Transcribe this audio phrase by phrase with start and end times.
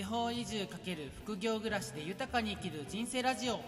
[0.00, 3.60] 地方移住×副業暮らしで豊かに生きる人生ラジオ。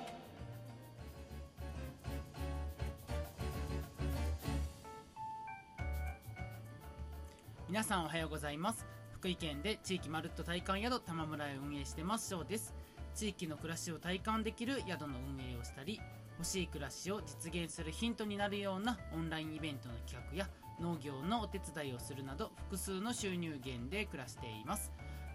[7.69, 8.87] 皆さんおはようございます。
[9.13, 12.75] 福井県で地域まるっと体感宿玉村へ運営してます翔です。
[13.15, 16.01] 地域の暮らしを体感できる宿の運営をしたり
[16.39, 20.49] 欲しい暮らしを実現するヒントになるようなオンラインイベントの企画や
[20.81, 24.91] 農業のお手伝いをするなど複数の収入源で暮らしています。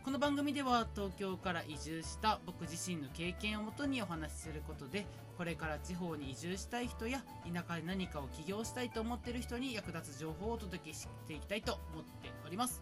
[0.07, 5.05] この番組では東京から移住した僕自身の経験をもとにお話しすることで
[5.37, 12.81] これから地方に移住したい人や田舎で何かを起業したいと思っている人に役立つ情報をお届けしていきたいと思っております。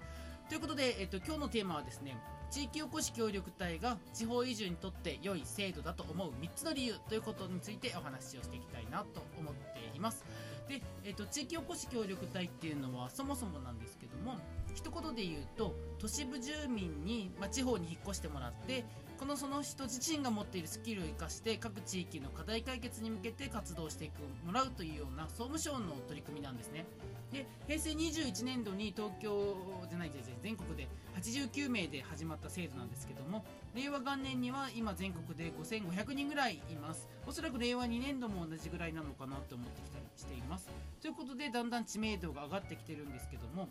[0.49, 2.15] ということで、えっと、今日のテーマはですね
[2.51, 10.23] 地域おこし協力隊が地方移住にとって良い制度だと思う3つの理由ということについてお話をしていきたいなと思っています。
[10.69, 14.37] で、えっと、地域おこし協力隊っていうのはそもそもなんですけども
[14.75, 15.73] 一言で言うと
[16.05, 18.85] 都市部住民に、まあ、地方に引っ越してもらって
[19.17, 26.85] このその人自身が持っているスキルを生かして各地域の課題解決に向けて活動していくもらうというような総務省の取り組みなんですね。
[27.31, 29.55] で平成21年度に東京
[29.89, 30.11] じゃない
[30.43, 30.87] 全国で
[31.19, 37.09] 89名で始まった制度なんですけども令和元年には今全国で5500人ぐらいいます。
[37.25, 40.69] おそらく令和2年度も同じぐらいなのかなと思ってきたりしています。
[41.01, 43.67] ということでだんだん知名度が上がってきてるんですけども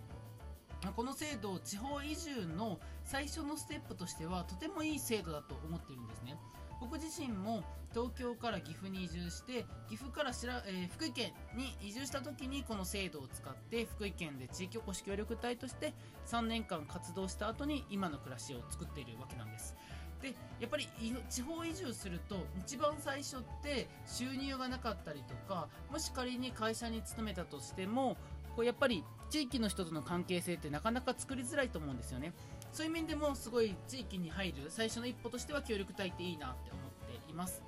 [0.92, 6.36] この制度地方移住の最初のステップとしてはとてもいい制度だと思っているんですね。
[6.80, 15.94] 僕自身も東京から岐阜に移住して岐阜からしら、えー、福井県に移住した時にこの制度を使って福井県で地域おこし協力隊として
[16.26, 19.74] 3年間活動した後に今の暮らしを作っているわけなんです。
[20.20, 20.88] でやっぱり
[21.28, 28.16] 地方移住すると一番最初って収入がなかったりとかもし仮に会社に勤めたとしても
[28.56, 32.32] こうやっぱり地域の人との関係性ってなかなか作りづらいと思うんですよね。
[32.72, 37.62] そういう面でもすごい地域に入る最初の一歩としては協力隊っていいなって思っています。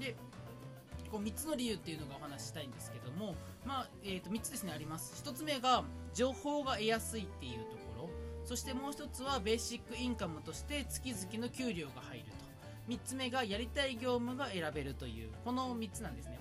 [0.00, 0.14] で
[1.10, 5.22] こう3つの理由っていうのがお話ししたいんですけども、まあえー、と3つですねあります。
[5.24, 8.10] 1つ目が情報が得やすいっていうところ。
[8.44, 12.46] そしてもう1つはベーシックインカムとして月々の給料が入ると。
[12.88, 16.38] 3つ目がやりたい業務が選べるというこの3つなんですね。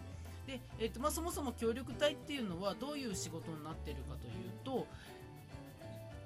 [0.48, 4.34] で、えーとまあ、そもそも協力隊っていうのはどういう仕事になってるかという
[4.64, 4.88] と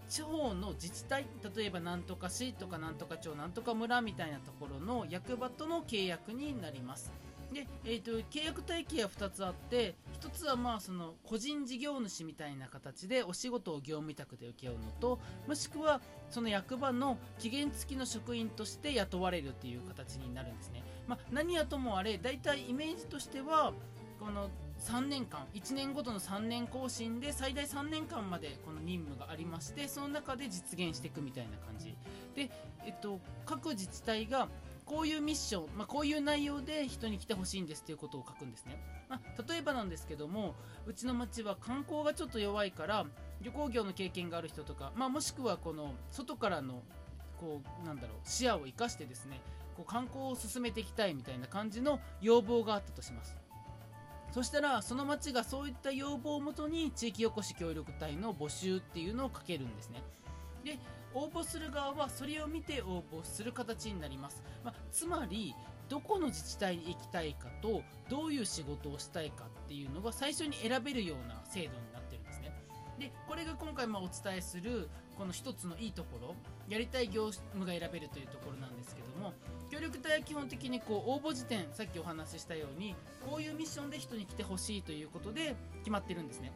[0.10, 1.26] 地方の自治体
[1.56, 7.12] 例えばなんとか市とかなんとか町なんとか村みたいなところの役場との契約になります。
[7.54, 16.00] で、えーと、契約体系は2つあって1つはまあその個人事業主みたいな形でお仕事を業務委託で請け負うのともしくは
[16.30, 23.74] その役場の期限付きの職員として雇われるという形になるんですね、まあ、何やともあれ大体イメージとしては
[24.20, 24.50] この
[24.80, 31.96] 3年間1年ごとの3年更新で最大3年間までこの任務がありましてその中で実現していくみたいな感じ。
[32.36, 32.50] で、
[32.86, 34.48] えっと、各自治体が
[34.86, 40.56] こういうミッション、まあ、こういう内容で人に来てほしいんですということを書くんですね、まあ、例えばなんですけども
[40.88, 43.06] うちの町は観光がちょっと弱いから
[43.42, 46.82] 旅行業の経験がある人とか、まあ、もしくはこの外からの
[47.40, 49.42] こうなんだろう視野を生かしてですね
[49.78, 53.38] こう観光を進めていきたいみたいな感じの要望があったとします。
[54.32, 60.04] そしたらその町がそういった要望をもとに地域おこし協力隊の募集っていうのをかけるんですね。
[60.64, 60.78] で
[61.14, 65.56] 応募する側はそれを見て応募する形になります、まあ、つまり
[65.88, 71.70] どこの自治体に行きたいかとどういう仕事をしたいかっていうのが最初に選べるような制度に
[73.00, 76.36] でこれが今回まお伝えするこの一つのいいところ
[76.68, 79.34] やりたい業務が選べるというところなんですけども
[79.72, 82.96] 協力隊は基本的にこう応募時点さっきお話ししたように
[83.28, 86.52] こういうミッションで人に来てほしいということで決まってるんですね。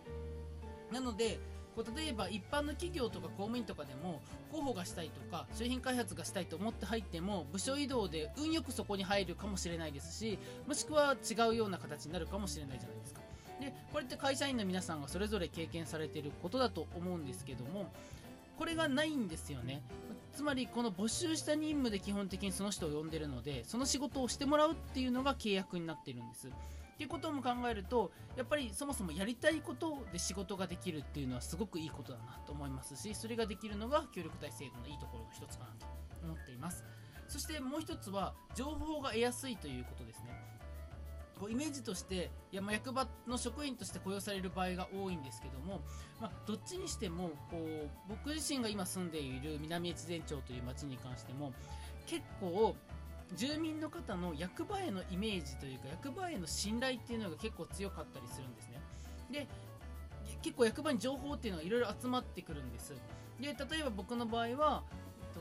[0.92, 1.40] なので
[1.76, 4.22] こう例えば一般の企業とか公務員とかでも
[4.52, 10.38] 候補がしたいとか商品開発がしたいと思って入っても部署移動で運よくそこに入るかもしれないですし
[10.68, 13.22] もしくは違うような形になるかもしれないじゃないですか。
[13.60, 17.92] でこれって会社員の皆さんがそれぞれ経験されていることだと思うんですけども
[18.58, 19.82] これがないんですよね。
[20.34, 26.48] つまりこの募集した任務で基本的にその人を呼んでるのでその仕事をしてもらうっていうのが契約になってるんです。
[26.48, 35.88] っていうことも考えるとやっぱりそもそもやりたいことで仕事ができるっていうのはすごくいいことだなと思いますしそれができるのが協力体制度のいいところの一つかなと
[36.24, 36.84] 思っています。
[37.28, 40.30] そしてもう一つは情報が得やすいということですね。
[41.44, 45.82] こうイメージとしていやま役場の職員として雇用される場合が多いんですけども、
[46.22, 51.52] まあ、どっちにしてもこう僕自身が今住んでいる南越前町という町に関しても
[52.06, 52.78] 結構
[53.36, 58.80] 住民の方の役場へのイメージというか役場への信頼っていうのが結構強かったりするんですね。
[59.30, 59.48] で
[60.42, 62.94] 結構役場に情報っていうのがいろいろ集まってくるんです。
[63.42, 64.84] で例えば僕の場合は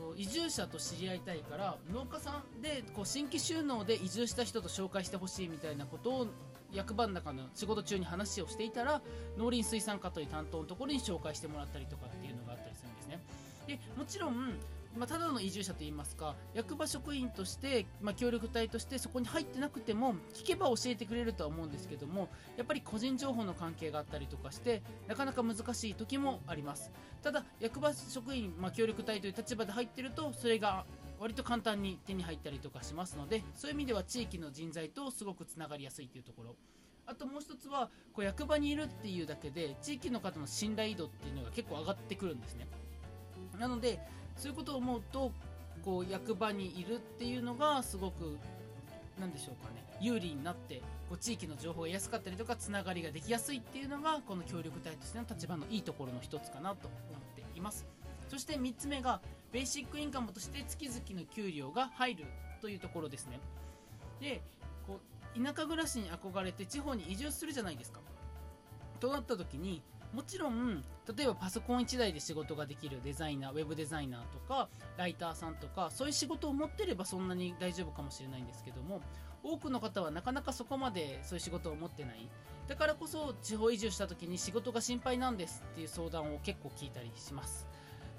[0.03, 6.27] の移住者と知り合いたいから農家さんでこう新規収納で移住した人と紹介してほしいみたいなことを
[6.71, 9.01] 役場の中の仕事中に話をしていたら
[9.37, 13.19] 農林水産課という担当のところに紹介してもらったりとかっていうのがあったりするんですね。
[13.67, 14.53] でもちろん
[14.95, 26.91] まあ、ただの移住者といいますか役場職員として、まあ、協力隊としてそこに入ってなくても聞けば教えてくれるとは思うんですけどもやっぱり個人情報の関係があったりとかしてなかなか難しい時もあります。
[27.21, 30.85] ただ役場職員、まあ、協力隊という立場で入ってるとそれが
[31.19, 36.55] 割と簡単に手に入ったりとかしますのでそういう意味では地域の人材とすごくつながりやすいというところ。
[37.05, 42.67] あともう一つはこう役場にいるっていうだけで地域の方の信頼度っていうのが結構上がってくるんですね。
[43.59, 43.99] なので
[44.37, 45.31] そういうことを思うと
[45.83, 48.37] こう役場にいるっていうのがすごく
[49.19, 49.83] 何でしょうかね。
[49.99, 57.85] 有利になってこう地域の情報が安かったりとかつながりができやすいっていうのがこの協力隊としての立場のいいところの一つかなと思っています。
[58.29, 59.21] そして3つ目が
[59.51, 62.25] ベーシックインカムとして月々の給料が入る
[62.61, 63.39] というところですね。
[64.19, 64.41] で
[64.87, 64.99] こ
[65.35, 67.99] う田舎暮らしに憧れて地方に移住するじゃないですか。
[68.99, 69.81] となった時に
[70.13, 70.83] もちろん
[71.15, 79.01] 例えばパソコン1台で仕事ができるデザイナーウェブデザイナーとかライターさんとかそういう仕事を持ってればそんなに大丈夫かもしれないんですけども
[79.43, 82.29] 多くの方はなかなかそこまでそういう仕事を持ってない。
[82.67, 87.67] だからこそ地方移住した時に仕事が心配なんですっていう相談を結構聞いたりします。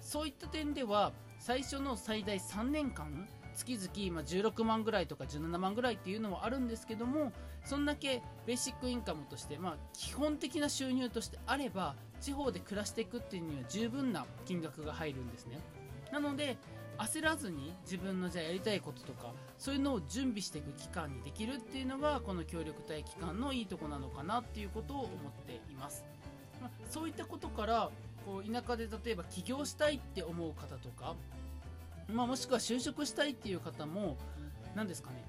[0.03, 7.33] そういった点では最初の最大3年間月々16万ぐらいとか17万ぐらいっていうのはあるんですけども
[7.65, 15.59] そんだけベーシックインカムとして、まあ、基本的な収入としてあれば地方で暮らしていくっていうには十分な金額が入るんですね。
[16.13, 16.57] なので
[16.99, 25.11] 焦らずに自分のじゃあやりたいこととかそういうのを準備していく期間にできるっていうのがこの協力隊期間のいいとこなのかなっていうことを思っ
[25.47, 26.05] ています、
[26.61, 27.91] まあ、そういったことから
[28.25, 31.15] こう田舎で例えば起業したいって思う方とか
[32.13, 34.17] まあ、もしくは就職したいっていう方も
[34.75, 35.25] 何ですかね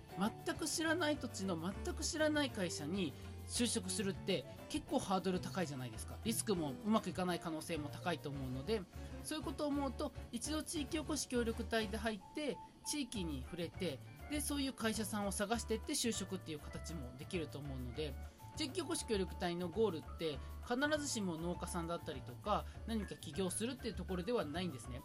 [0.46, 3.14] 全く知らない土地の全く知らない会社に
[3.48, 6.16] 就職するって結構ハードル高いじゃないですか。
[6.24, 8.82] リスクもうまくいかない可能性も高いと思うので
[9.24, 14.00] そういうことを思うと一度地域おこし協力隊で入って地域に触れて
[14.32, 18.14] でそういう会社さんを探していって就職っていう形もできると思うので
[18.56, 25.02] 地域おこし協力隊のゴールって必ずしも農家さんだったりとか何か起業するっていうところではないんですね。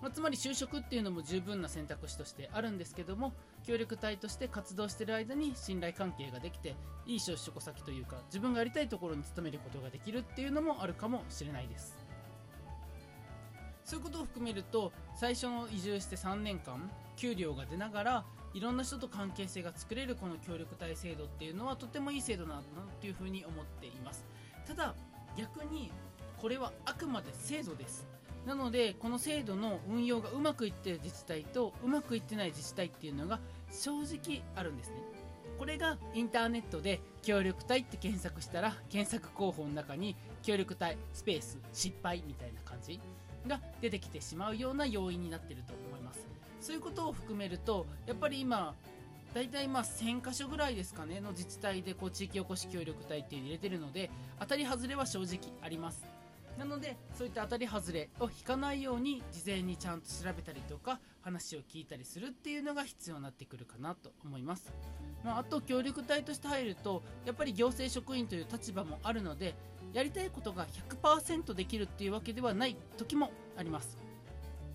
[0.00, 3.32] まあ、つまり就職っていうのも十分な選択肢としてあるんですけども
[3.64, 6.74] 協力隊として活動してる間に信頼関係ができて
[7.06, 11.98] いい就職先というか自分がやりたいところに勤めることができるっていうのもあるかもしれないです。
[13.84, 18.24] そういうことを含めると最初の移住して3年間給料が出ながら
[18.54, 24.24] いろんな人と関係性が作れるこの協力隊制度っていうのはとてもいい制度なんだなというふうに思っています。
[24.66, 24.94] ただ
[25.36, 25.90] 逆に
[26.38, 28.06] これはあくまで制度です。
[28.50, 33.38] なのでこの制度の運用がうまくいっている自治体とうまくいってない自治体っていうのが
[33.70, 34.96] 正直あるんですね。
[35.56, 42.98] これがインターネットで協力隊って検索したら検索候補の中に協力隊スペース失敗みたいな感じ
[43.46, 46.26] が出てきてしまうような要因になっていると思います。
[46.60, 48.74] そういうことを含めるとやっぱり今
[49.32, 56.19] 大体まあ1000箇所ぐらいですかねの自治体でこう地域おこし協力隊っていうの入れてるので当たり外れは正直あります。
[56.60, 64.70] なのでそういった当たり外れを引かないように事前にちゃんと調べたりとか話を聞いたりするっていうのが必要になってくるかなと思います、
[65.24, 69.54] まあ、あと協力隊として入るとやっぱり行政職員という立場もあるので
[69.94, 70.66] やりたいことが
[71.02, 73.96] 100%できるっていうわけではない時もあります。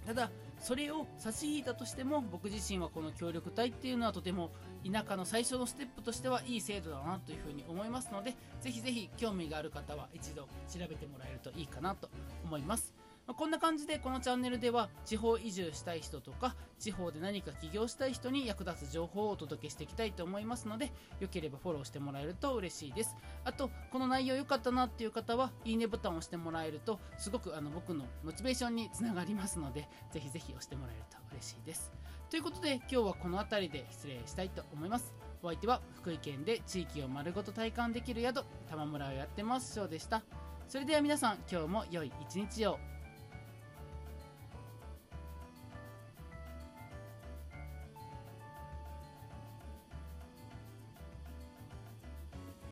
[0.07, 4.51] ただそれを差し引いたとしても僕自身はこの協力隊っていうのはとても
[4.89, 12.09] 田舎の最初のステップとしてはいい制度だなというふうに思いますのでぜひぜひ興味がある方は一度調べてもらえるといいかなと
[12.43, 13.04] 思います。
[13.27, 23.15] まあ、こんな感じでこのチャンネルでは地方移住したい人とか地方で何か起業したい人に役立つ情報をお届けしていきたいと思いますのでよければフォローしてもらえると嬉しいです。
[23.43, 31.91] あとこの内容良かったなっていう方はいいねボタンを押してもらえるとすごくあの僕のモチベーションにつながりますのでぜひぜひ押してもらえると嬉しいです。
[32.29, 35.13] ということで今日はこの辺りで失礼したいと思います。
[35.41, 40.23] お相手は福井県で地域を丸ごと体感できる宿玉村をやってます翔でした。
[40.67, 42.94] それでは皆さん今日も良い一日を。